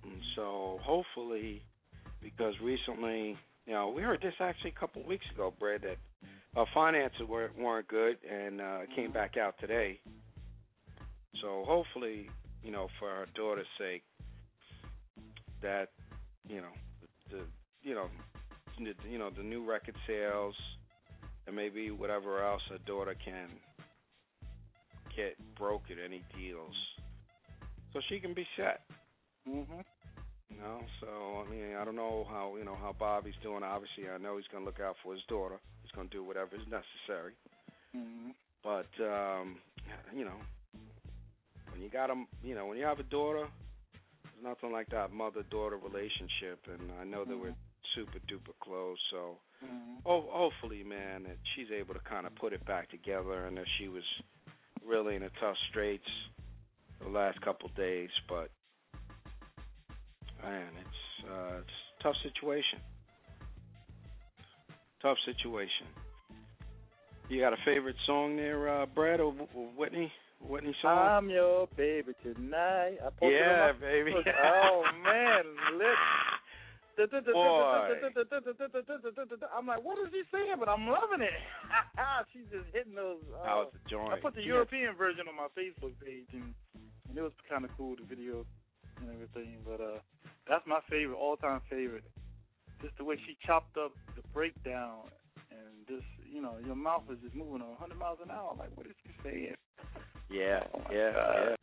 [0.04, 1.62] And so hopefully,
[2.22, 5.98] because recently, you know, we heard this actually a couple of weeks ago, Brad, that
[6.56, 10.00] uh, finances weren't weren't good, and uh, came back out today.
[11.42, 12.30] So hopefully,
[12.64, 14.04] you know, for her daughter's sake,
[15.62, 15.90] that
[16.48, 16.74] you know,
[17.30, 17.42] the,
[17.84, 18.08] you know,
[18.78, 20.56] the, you know, the new record sales,
[21.48, 23.48] and maybe whatever else her daughter can
[25.16, 26.76] get brokered any deals,
[27.94, 28.82] so she can be set.
[29.48, 29.84] Mhm.
[30.50, 33.64] You know, so I mean, I don't know how you know how Bobby's doing.
[33.64, 35.60] Obviously, I know he's going to look out for his daughter.
[35.84, 37.34] He's going to do whatever is necessary.
[37.96, 38.34] Mhm.
[38.64, 39.58] But um,
[40.14, 40.38] you know,
[41.72, 43.48] when you got a, you know, when you have a daughter,
[44.34, 47.56] there's nothing like that mother-daughter relationship, and I know that we're
[47.96, 49.00] super duper close.
[49.10, 50.02] So, Mhm.
[50.06, 53.68] oh, hopefully, man, that she's able to kind of put it back together, and that
[53.78, 54.04] she was
[54.84, 56.08] really in a tough straits
[57.00, 58.52] the last couple of days, but
[60.44, 62.80] man, it's uh, it's a tough situation.
[65.02, 65.88] Tough situation.
[67.30, 70.12] You got a favorite song there, uh, Brad or, or Whitney?
[70.42, 70.98] Whitney song?
[70.98, 72.98] I'm your baby tonight.
[73.00, 74.12] I yeah, baby.
[74.12, 74.34] Facebook.
[74.44, 75.44] oh man.
[77.34, 77.44] Boy.
[79.58, 80.56] I'm like, what is he saying?
[80.60, 81.32] But I'm loving it.
[82.34, 83.22] She's just hitting those.
[83.34, 84.14] Uh, How's the joint?
[84.14, 84.60] I put the Yeah.
[84.60, 86.54] European version on my Facebook page, and,
[87.10, 88.46] and it was kind of cool, the video
[89.02, 89.60] and everything.
[89.66, 90.00] But uh,
[90.48, 92.04] that's my favorite, all-time favorite.
[92.82, 95.06] Just the way she chopped up the breakdown,
[95.52, 98.56] and just you know, your mouth is just moving 100 miles an hour.
[98.58, 99.56] Like, what is she saying?
[100.30, 101.36] Yeah, Oh, yeah, God.
[101.36, 101.56] yeah.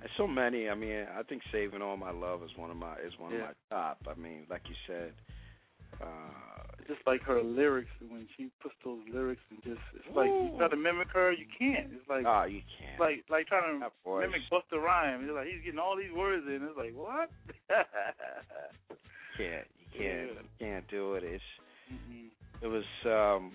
[0.00, 0.68] There's so many.
[0.68, 3.36] I mean, I think "Saving All My Love" is one of my is one Yeah.
[3.36, 3.98] of my top.
[4.10, 5.12] I mean, like you said,
[6.00, 6.49] uh,
[6.90, 10.66] just like her lyrics when she puts those lyrics and just it's like you try
[10.68, 11.86] to mimic her, you can't.
[11.94, 12.98] It's like oh, you can't.
[12.98, 13.86] like like trying to
[14.18, 15.22] mimic Busta Rhymes.
[15.24, 16.66] It's like he's getting all these words in.
[16.66, 17.30] It's like what?
[19.38, 20.42] can't you can't Yeah.
[20.42, 21.24] you can't do it.
[21.24, 21.44] It's
[21.92, 22.28] Mhm.
[22.62, 23.52] it was um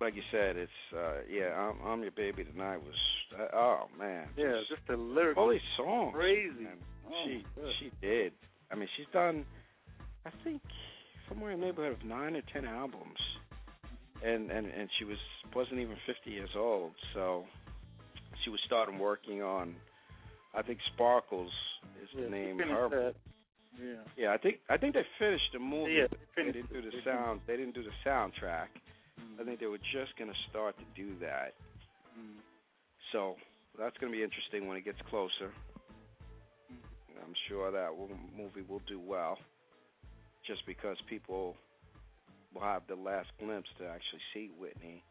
[0.00, 0.56] like you said.
[0.56, 1.54] It's uh yeah.
[1.58, 2.94] I'm, I'm your baby tonight was
[3.38, 4.28] uh, oh man.
[4.36, 5.36] yeah, just just the lyrics.
[5.38, 6.14] all these songs.
[6.14, 6.66] crazy.
[7.06, 7.44] Oh, she
[7.80, 8.32] she did.
[8.70, 9.44] I mean, she's done.
[10.26, 10.60] I think
[11.28, 13.18] somewhere in the neighborhood of nine or ten albums,
[14.24, 15.18] and and and she was
[15.54, 16.92] wasn't even fifty years old.
[17.14, 17.44] So
[18.44, 19.74] she was starting working on.
[20.54, 21.52] I think Sparkles
[22.02, 22.58] is the she name.
[22.58, 23.14] Her, that.
[23.78, 24.02] Yeah.
[24.16, 25.92] yeah, I think I think they finished the movie.
[25.92, 27.40] Yeah, they finished didn't do the sound.
[27.46, 28.68] They didn't do the soundtrack.
[29.20, 29.40] Mhm.
[29.40, 31.54] I think they were just going to start to do that.
[32.18, 32.38] Mhm.
[33.12, 33.36] So
[33.78, 35.52] that's going to be interesting when it gets closer.
[37.22, 39.38] I'm sure that will, movie will do well,
[40.48, 41.54] just because people
[42.54, 45.04] will have the last glimpse to actually see Whitney.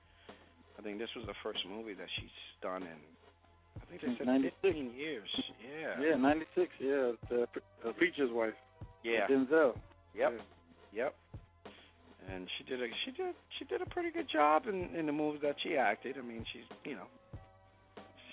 [0.77, 2.99] I think this was the first movie that she's done in.
[3.77, 4.55] I think they said 96.
[4.61, 5.29] 15 years.
[5.61, 6.01] Yeah.
[6.01, 6.69] Yeah, ninety six.
[6.79, 7.47] Yeah, the
[7.85, 8.57] uh, preacher's wife.
[9.03, 9.27] Yeah.
[9.29, 9.77] Denzel.
[10.17, 10.33] Yep.
[10.33, 11.03] Yeah.
[11.03, 11.15] Yep.
[12.33, 15.11] And she did a she did she did a pretty good job in in the
[15.13, 16.17] movies that she acted.
[16.17, 17.07] I mean, she's you know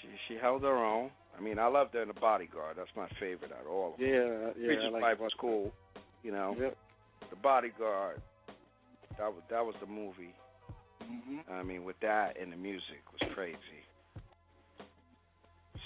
[0.00, 1.10] she she held her own.
[1.36, 2.76] I mean, I loved her in The Bodyguard.
[2.76, 4.08] That's my favorite out of all of them.
[4.08, 4.66] Yeah, yeah.
[4.66, 5.72] Preacher's I like Wife was cool.
[6.22, 6.76] You know, Yep.
[7.30, 8.20] The Bodyguard.
[9.18, 10.34] That was that was the movie.
[11.02, 11.50] Mhm.
[11.50, 13.84] I mean, with that and the music was crazy.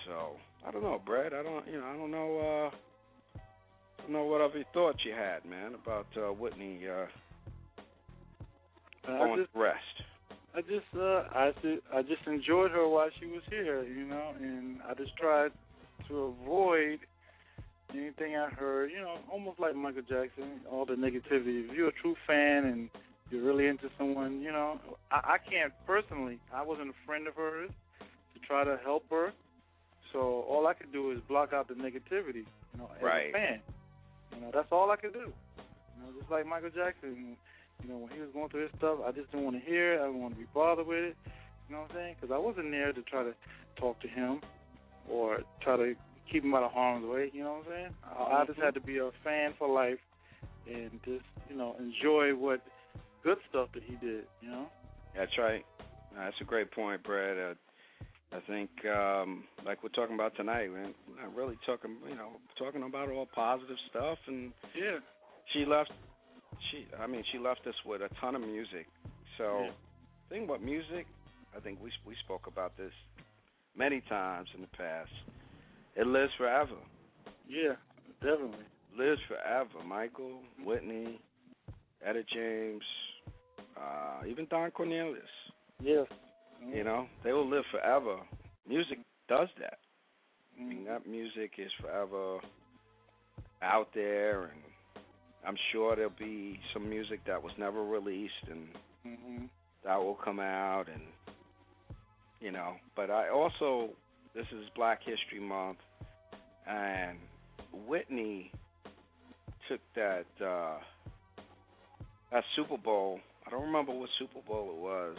[0.07, 1.35] So I don't know, Brad.
[1.35, 2.39] I don't you know I don't know.
[2.41, 2.71] uh
[3.99, 7.07] I don't know what other thoughts you had, man, about uh, Whitney uh,
[9.07, 10.03] I going just to rest.
[10.55, 11.53] I just uh I
[11.95, 15.53] I just enjoyed her while she was here, you know, and I just tried
[16.09, 17.01] to avoid
[17.95, 21.65] anything I heard, you know, almost like Michael Jackson, all the negativity.
[21.69, 22.91] If you're a true fan and
[23.31, 24.79] you're really into someone, you know,
[25.11, 26.39] I, I can't personally.
[26.53, 27.71] I wasn't a friend of hers
[28.35, 29.33] to try to help her,
[30.13, 33.31] so all I could do is block out the negativity, you know, as Right.
[33.31, 33.61] a fan.
[34.35, 35.33] You know, that's all I could do.
[35.57, 37.37] You know, just like Michael Jackson,
[37.83, 39.95] You know, when he was going through his stuff, I just didn't want to hear
[39.95, 40.01] it.
[40.01, 41.17] I didn't want to be bothered with it.
[41.69, 42.17] You know what I'm saying?
[42.21, 43.35] Because I wasn't there to try to
[43.77, 44.41] talk to him
[45.09, 45.95] or try to
[46.31, 47.31] keep him out of harm's way.
[47.33, 47.95] You know what I'm saying?
[48.05, 49.99] I, I just had to be a fan for life
[50.67, 52.61] and just you know enjoy what
[53.23, 54.25] good stuff that he did.
[54.41, 54.67] You know.
[55.17, 55.65] That's right.
[56.17, 57.39] That's a great point, Brad.
[57.39, 57.55] Uh,
[58.31, 62.83] I think, um, like we're talking about tonight, man, not really talking, you know, talking
[62.83, 64.19] about all positive stuff.
[64.27, 64.99] And yeah,
[65.53, 65.91] she left.
[66.71, 68.87] She, I mean, she left us with a ton of music.
[69.39, 69.71] So, yeah.
[70.29, 71.07] thing about music,
[71.57, 72.93] I think we we spoke about this
[73.77, 75.11] many times in the past.
[75.99, 76.77] It lives forever.
[77.49, 77.75] Yeah,
[78.23, 78.65] definitely.
[78.97, 79.85] Lives forever.
[79.85, 81.19] Michael, Whitney,
[82.07, 82.85] Etta James,
[83.77, 85.25] uh, even Don Cornelius.
[85.83, 86.07] Yes.
[86.63, 86.77] Mm-hmm.
[86.77, 88.17] You know, they will live forever.
[88.69, 89.79] Music does that.
[90.61, 90.63] Mm-hmm.
[90.63, 92.39] I mean, that music is forever
[93.61, 94.61] out there, and
[95.45, 98.69] I'm sure there'll be some music that was never released, and
[99.05, 99.45] mm-hmm.
[99.85, 101.03] that will come out, and
[102.41, 102.75] you know.
[102.95, 103.91] But I also,
[104.35, 105.79] this is Black History Month,
[106.67, 107.19] and
[107.87, 108.53] Whitney
[109.69, 110.79] took that uh
[112.33, 113.21] that Super Bowl.
[113.47, 115.17] I don't remember what Super Bowl it was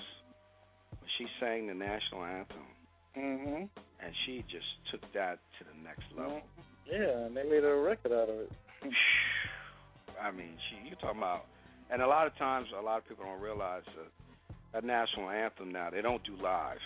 [0.91, 2.65] But she sang the national anthem.
[3.17, 3.69] Mhm.
[4.01, 6.41] And she just took that to the next level.
[6.85, 8.51] Yeah, and they made a record out of it.
[10.21, 11.45] I mean, she you talking about,
[11.89, 14.11] and a lot of times, a lot of people don't realize that
[14.73, 16.77] that national anthem now they don't do live,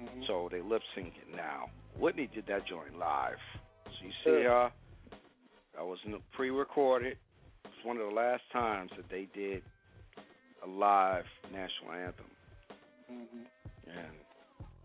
[0.00, 0.22] mm-hmm.
[0.26, 1.66] so they lip sync it now.
[1.98, 3.38] Whitney did that joint live,
[3.84, 4.70] so you see her.
[5.76, 5.98] That was
[6.34, 7.16] pre-recorded.
[7.64, 9.62] It's one of the last times that they did
[10.64, 12.26] a live national anthem.
[13.10, 13.98] Mm-hmm.
[13.98, 14.12] And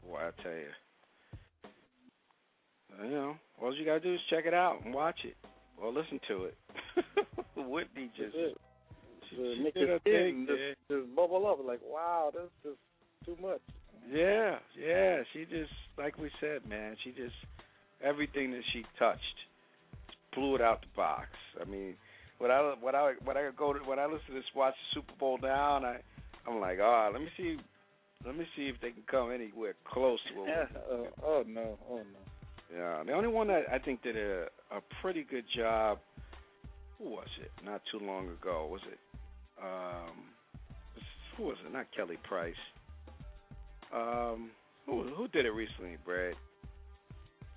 [0.08, 0.74] boy, I tell you,
[3.04, 5.36] you know, all you gotta do is check it out and watch it
[5.78, 6.58] or listen to it.
[7.56, 8.36] Whitney just
[9.30, 12.78] she, she make your skin just, just bubble up like, wow, that's just
[13.26, 13.62] too much.
[14.12, 15.22] Yeah, yeah.
[15.34, 16.96] She just like we said, man.
[17.04, 17.36] She just
[18.04, 19.22] everything that she touched
[20.34, 21.30] blew it out the box.
[21.60, 21.96] I mean,
[22.38, 25.00] when I when I when I go to when I listen to this watch the
[25.00, 25.98] Super Bowl now, and I
[26.48, 27.58] I'm like, oh, let me see
[28.26, 30.70] let me see if they can come anywhere close to it.
[30.76, 31.78] Uh, oh no.
[31.90, 32.76] Oh no.
[32.76, 33.04] Yeah.
[33.04, 36.00] The only one that I think did a a pretty good job.
[37.00, 37.52] Who was it?
[37.64, 38.68] Not too long ago.
[38.72, 39.00] Was it?
[39.62, 40.26] Um,
[41.38, 41.72] who was it?
[41.72, 42.54] Not Kelly Price.
[43.94, 44.52] Um,
[44.86, 46.36] who who did it recently, Brad?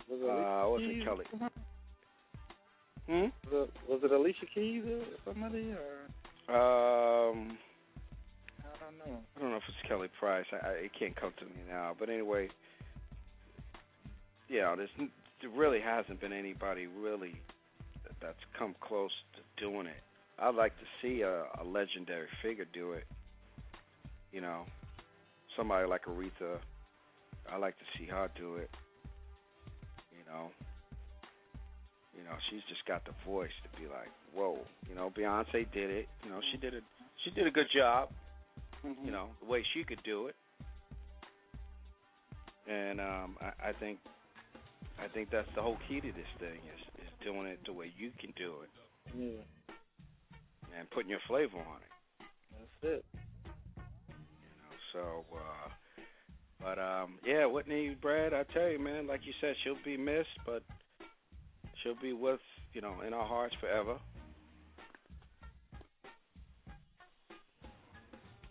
[0.08, 1.24] Was it uh, was it Kelly?
[3.06, 3.28] Hmm.
[3.50, 6.54] Was it, was it Alicia Keys or somebody or?
[6.54, 7.58] Um.
[8.60, 9.18] I don't know.
[9.36, 10.46] I don't know if it's Kelly Price.
[10.52, 11.94] I, I it can't come to me now.
[11.98, 12.48] But anyway,
[14.48, 14.90] yeah, there's
[15.40, 17.34] there really hasn't been anybody really
[18.20, 20.02] that's come close to doing it.
[20.38, 23.04] I'd like to see a, a legendary figure do it.
[24.32, 24.64] You know,
[25.58, 26.58] somebody like Aretha.
[27.52, 28.70] I like to see her do it.
[30.12, 30.48] You know,
[32.16, 34.58] you know, she's just got the voice to be like, whoa.
[34.88, 36.08] You know, Beyonce did it.
[36.24, 36.80] You know, she did a
[37.24, 38.10] she did a good job
[38.84, 39.04] mm-hmm.
[39.04, 40.36] you know, the way she could do it.
[42.68, 43.98] And um, I, I think
[45.02, 47.90] I think that's the whole key to this thing is is doing it the way
[47.96, 48.70] you can do it.
[49.16, 50.78] Yeah.
[50.78, 52.26] And putting your flavor on it.
[52.52, 53.04] That's it.
[54.92, 55.68] So uh
[56.61, 60.29] but um yeah, Whitney Brad, I tell you, man, like you said, she'll be missed,
[60.44, 60.62] but
[61.83, 62.40] she'll be with,
[62.72, 63.96] you know, in our hearts forever.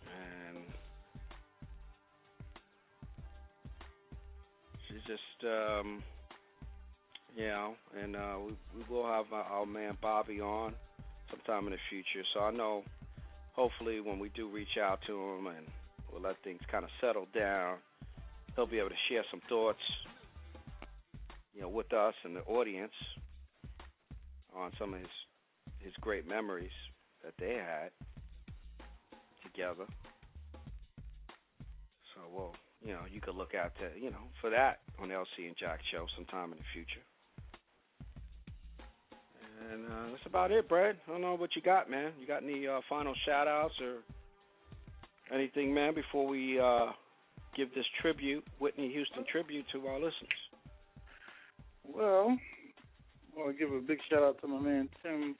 [0.06, 0.58] And
[4.88, 6.02] she's just um,
[7.36, 10.72] you know, and uh, we we will have our, our man Bobby on
[11.30, 12.26] sometime in the future.
[12.34, 12.82] So I know,
[13.52, 15.66] hopefully, when we do reach out to him and
[16.12, 17.76] we'll let things kind of settle down,
[18.54, 19.80] he'll be able to share some thoughts,
[21.54, 22.92] you know, with us and the audience
[24.56, 25.08] on some of his
[25.80, 26.72] his great memories
[27.24, 27.90] that they had
[29.44, 29.86] together.
[32.14, 32.54] So we'll
[32.84, 35.80] you know, you could look out to, you know, for that on LC and Jack
[35.92, 37.02] show sometime in the future.
[39.72, 40.96] And uh, that's about it, Brad.
[41.06, 42.12] I don't know what you got, man.
[42.20, 43.98] You got any uh, final shout outs or
[45.32, 46.86] anything, man, before we uh,
[47.56, 50.12] give this tribute, Whitney Houston tribute to our listeners?
[51.84, 52.36] Well,
[53.36, 55.34] I want to give a big shout out to my man Tim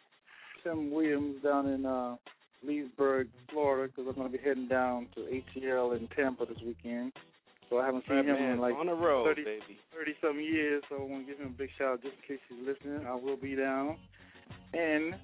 [0.65, 2.17] Tim Williams down in uh,
[2.65, 7.13] Leesburg, Florida, because I'm going to be heading down to ATL in Tampa this weekend.
[7.71, 8.53] So I haven't seen right, him man.
[8.53, 9.79] in like on the road, 30, baby.
[9.95, 10.83] 30 some years.
[10.89, 13.07] So I want to give him a big shout out just in case he's listening.
[13.07, 13.97] I will be down.
[14.73, 15.15] And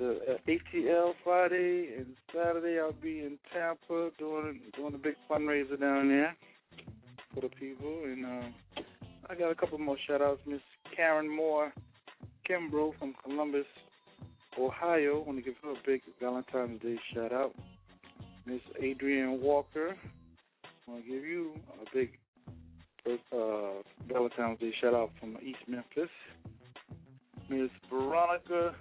[0.00, 2.80] the ATL Friday and Saturday.
[2.80, 6.34] I'll be in Tampa doing doing a big fundraiser down there
[7.34, 8.04] for the people.
[8.04, 8.82] And uh,
[9.28, 10.40] I got a couple more shout outs.
[10.46, 10.60] Miss
[10.96, 11.72] Karen Moore
[12.48, 13.66] Kimbrough from Columbus,
[14.58, 15.20] Ohio.
[15.22, 17.54] I want to give her a big Valentine's Day shout out.
[18.46, 19.96] Miss Adrienne Walker.
[20.64, 22.18] I want to give you a big
[23.06, 26.08] uh, Valentine's Day shout out from East Memphis.
[27.50, 28.74] Miss Veronica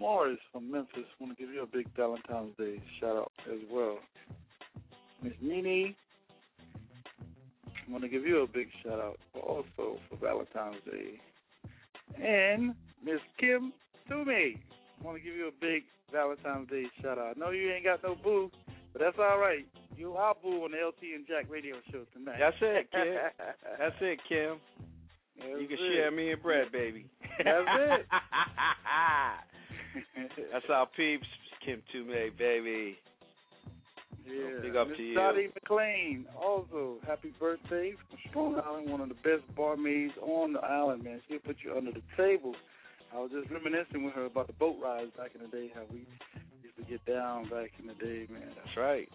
[0.00, 1.04] Morris from Memphis.
[1.20, 3.98] want to give you a big Valentine's Day shout out as well.
[5.22, 5.94] Miss Nene,
[7.66, 11.20] I want to give you a big shout out also for Valentine's Day.
[12.18, 12.74] And
[13.04, 13.74] Miss Kim
[14.08, 14.56] Toomey,
[15.04, 17.36] want to give you a big Valentine's Day shout out.
[17.36, 18.50] I know you ain't got no boo,
[18.94, 19.66] but that's all right.
[19.98, 22.38] You are boo on the LC and Jack radio show tonight.
[22.38, 23.14] That's it, Kim.
[23.78, 24.56] that's it, Kim.
[25.38, 25.92] That's you can it.
[25.92, 27.04] share me and Brad, baby.
[27.44, 28.06] That's it.
[30.52, 31.26] That's our peeps,
[31.64, 32.96] Kim Toomey, baby.
[34.26, 34.60] Yeah.
[34.62, 35.14] Big up Miss to you.
[35.14, 40.60] Dottie McLean, also happy birthday from Strong Island, one of the best barmaids on the
[40.60, 41.20] island, man.
[41.28, 42.54] She'll put you under the table.
[43.12, 45.82] I was just reminiscing with her about the boat rides back in the day, how
[45.90, 46.06] we
[46.62, 48.52] used to get down back in the day, man.
[48.54, 49.08] That's right.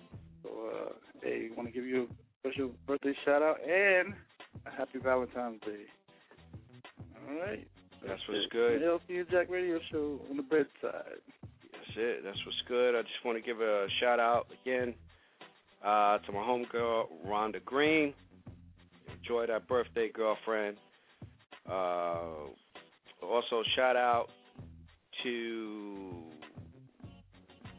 [0.43, 4.13] So, uh, hey, want to give you a special birthday shout out and
[4.65, 5.86] a happy Valentine's Day.
[7.30, 7.67] All right.
[8.08, 8.51] That's what's it.
[8.51, 8.82] good.
[8.82, 11.20] The LC and Jack Radio Show on the bedside.
[11.41, 12.24] That's it.
[12.24, 12.95] That's what's good.
[12.97, 14.93] I just want to give a shout out again
[15.84, 18.14] uh, to my homegirl Rhonda Green.
[19.20, 20.78] Enjoy that birthday, girlfriend.
[21.70, 22.45] Uh,
[23.24, 24.28] also, shout out
[25.24, 26.12] to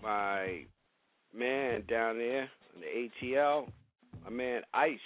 [0.02, 0.64] my
[1.36, 3.68] man down there in the ATL,
[4.24, 4.98] my man Ice.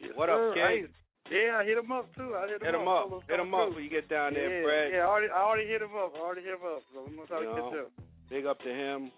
[0.00, 0.54] Yes, What up, sir.
[0.54, 0.88] King?
[1.32, 2.34] Yeah, I hit him up too.
[2.36, 2.80] I hit him Hit up.
[2.82, 3.22] him up.
[3.28, 4.92] Hit him up when you get down there, yeah, Brad.
[4.92, 6.12] Yeah, I already, I already hit him up.
[6.14, 6.82] I already hit him up.
[6.92, 7.70] So I'm gonna try You to know.
[7.70, 7.90] catch up.
[8.28, 9.10] Big up to him.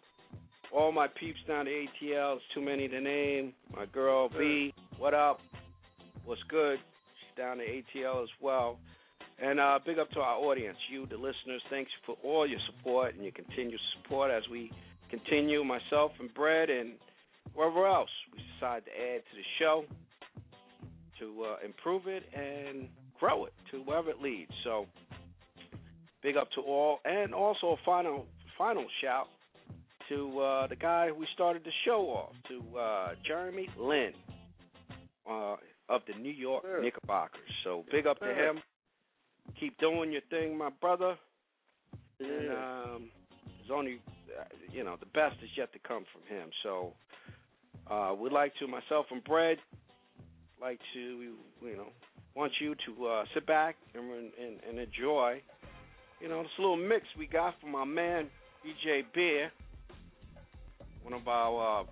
[0.73, 2.37] All my peeps down to ATL.
[2.37, 3.53] It's too many to name.
[3.77, 5.41] My girl B, what up?
[6.25, 6.79] What's good?
[6.79, 8.79] She's down to ATL as well.
[9.43, 11.63] And uh, big up to our audience, you, the listeners.
[11.69, 14.71] Thanks for all your support and your continued support as we
[15.11, 16.93] continue, myself and Brett and
[17.55, 19.85] wherever else we decide to add to the show
[21.25, 24.51] to uh, improve it and grow it to wherever it leads.
[24.65, 24.87] So,
[26.23, 28.27] big up to all, and also a final
[28.59, 29.27] final shout
[30.09, 34.13] to uh, the guy we started the show off, to uh, Jeremy Lin
[35.29, 35.57] uh,
[35.89, 36.83] of the New York Sure.
[36.83, 37.41] Knickerbockers.
[37.65, 38.59] So, big up to him.
[39.59, 41.17] Keep doing your thing, my brother.
[42.21, 42.85] And Yeah.
[42.95, 43.11] um,
[43.59, 43.99] there's only,
[44.71, 46.49] you know, the best is yet to come from him.
[46.63, 46.93] So,
[47.91, 49.59] uh, we'd like to, myself and Brad,
[50.65, 51.89] like to, you know,
[52.35, 55.43] want you to uh, sit back and, and and enjoy,
[56.21, 58.31] you know, this little mix we got from our man
[58.65, 59.53] DJ Beer,
[61.03, 61.85] one of our uh,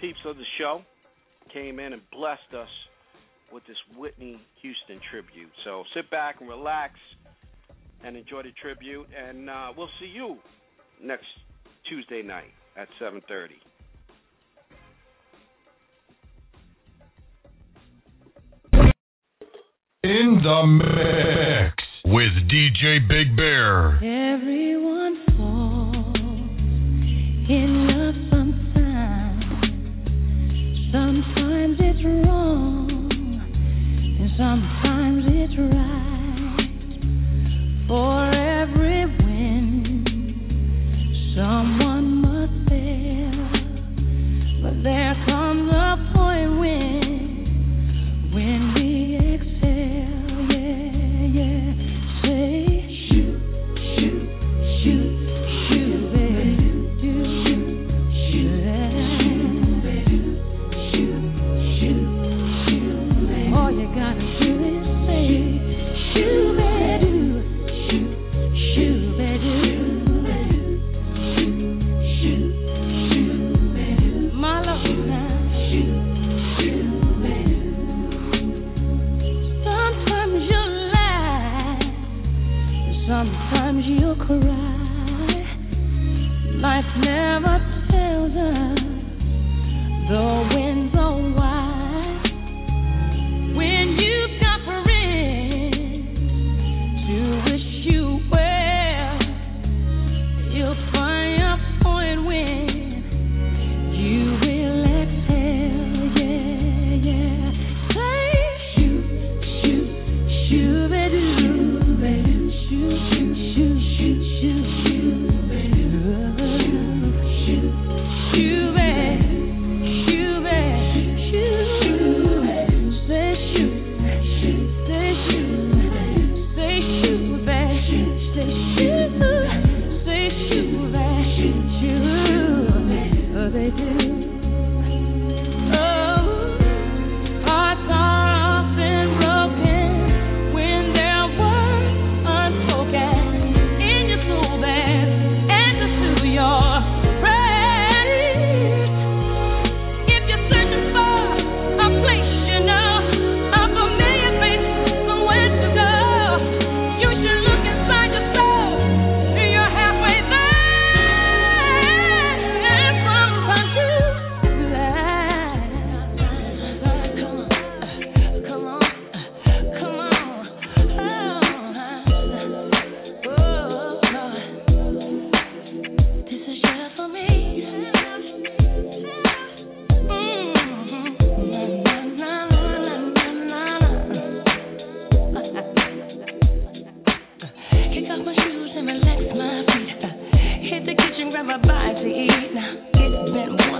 [0.00, 0.82] peeps of the show,
[1.52, 2.68] came in and blessed us
[3.52, 5.50] with this Whitney Houston tribute.
[5.64, 6.94] So sit back and relax
[8.02, 10.36] and enjoy the tribute, and uh, we'll see you
[11.00, 11.26] next
[11.88, 13.50] Tuesday night at 7:30.
[20.40, 21.74] The mix
[22.04, 23.96] with DJ Big Bear.
[23.96, 26.16] Everyone falls
[27.48, 29.44] in love sometimes.
[30.92, 33.10] Sometimes it's wrong,
[34.20, 36.68] and sometimes it's right.
[37.88, 38.17] For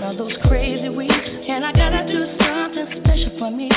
[0.08, 1.12] all those crazy weeks.
[1.12, 3.68] And I gotta do something special for me.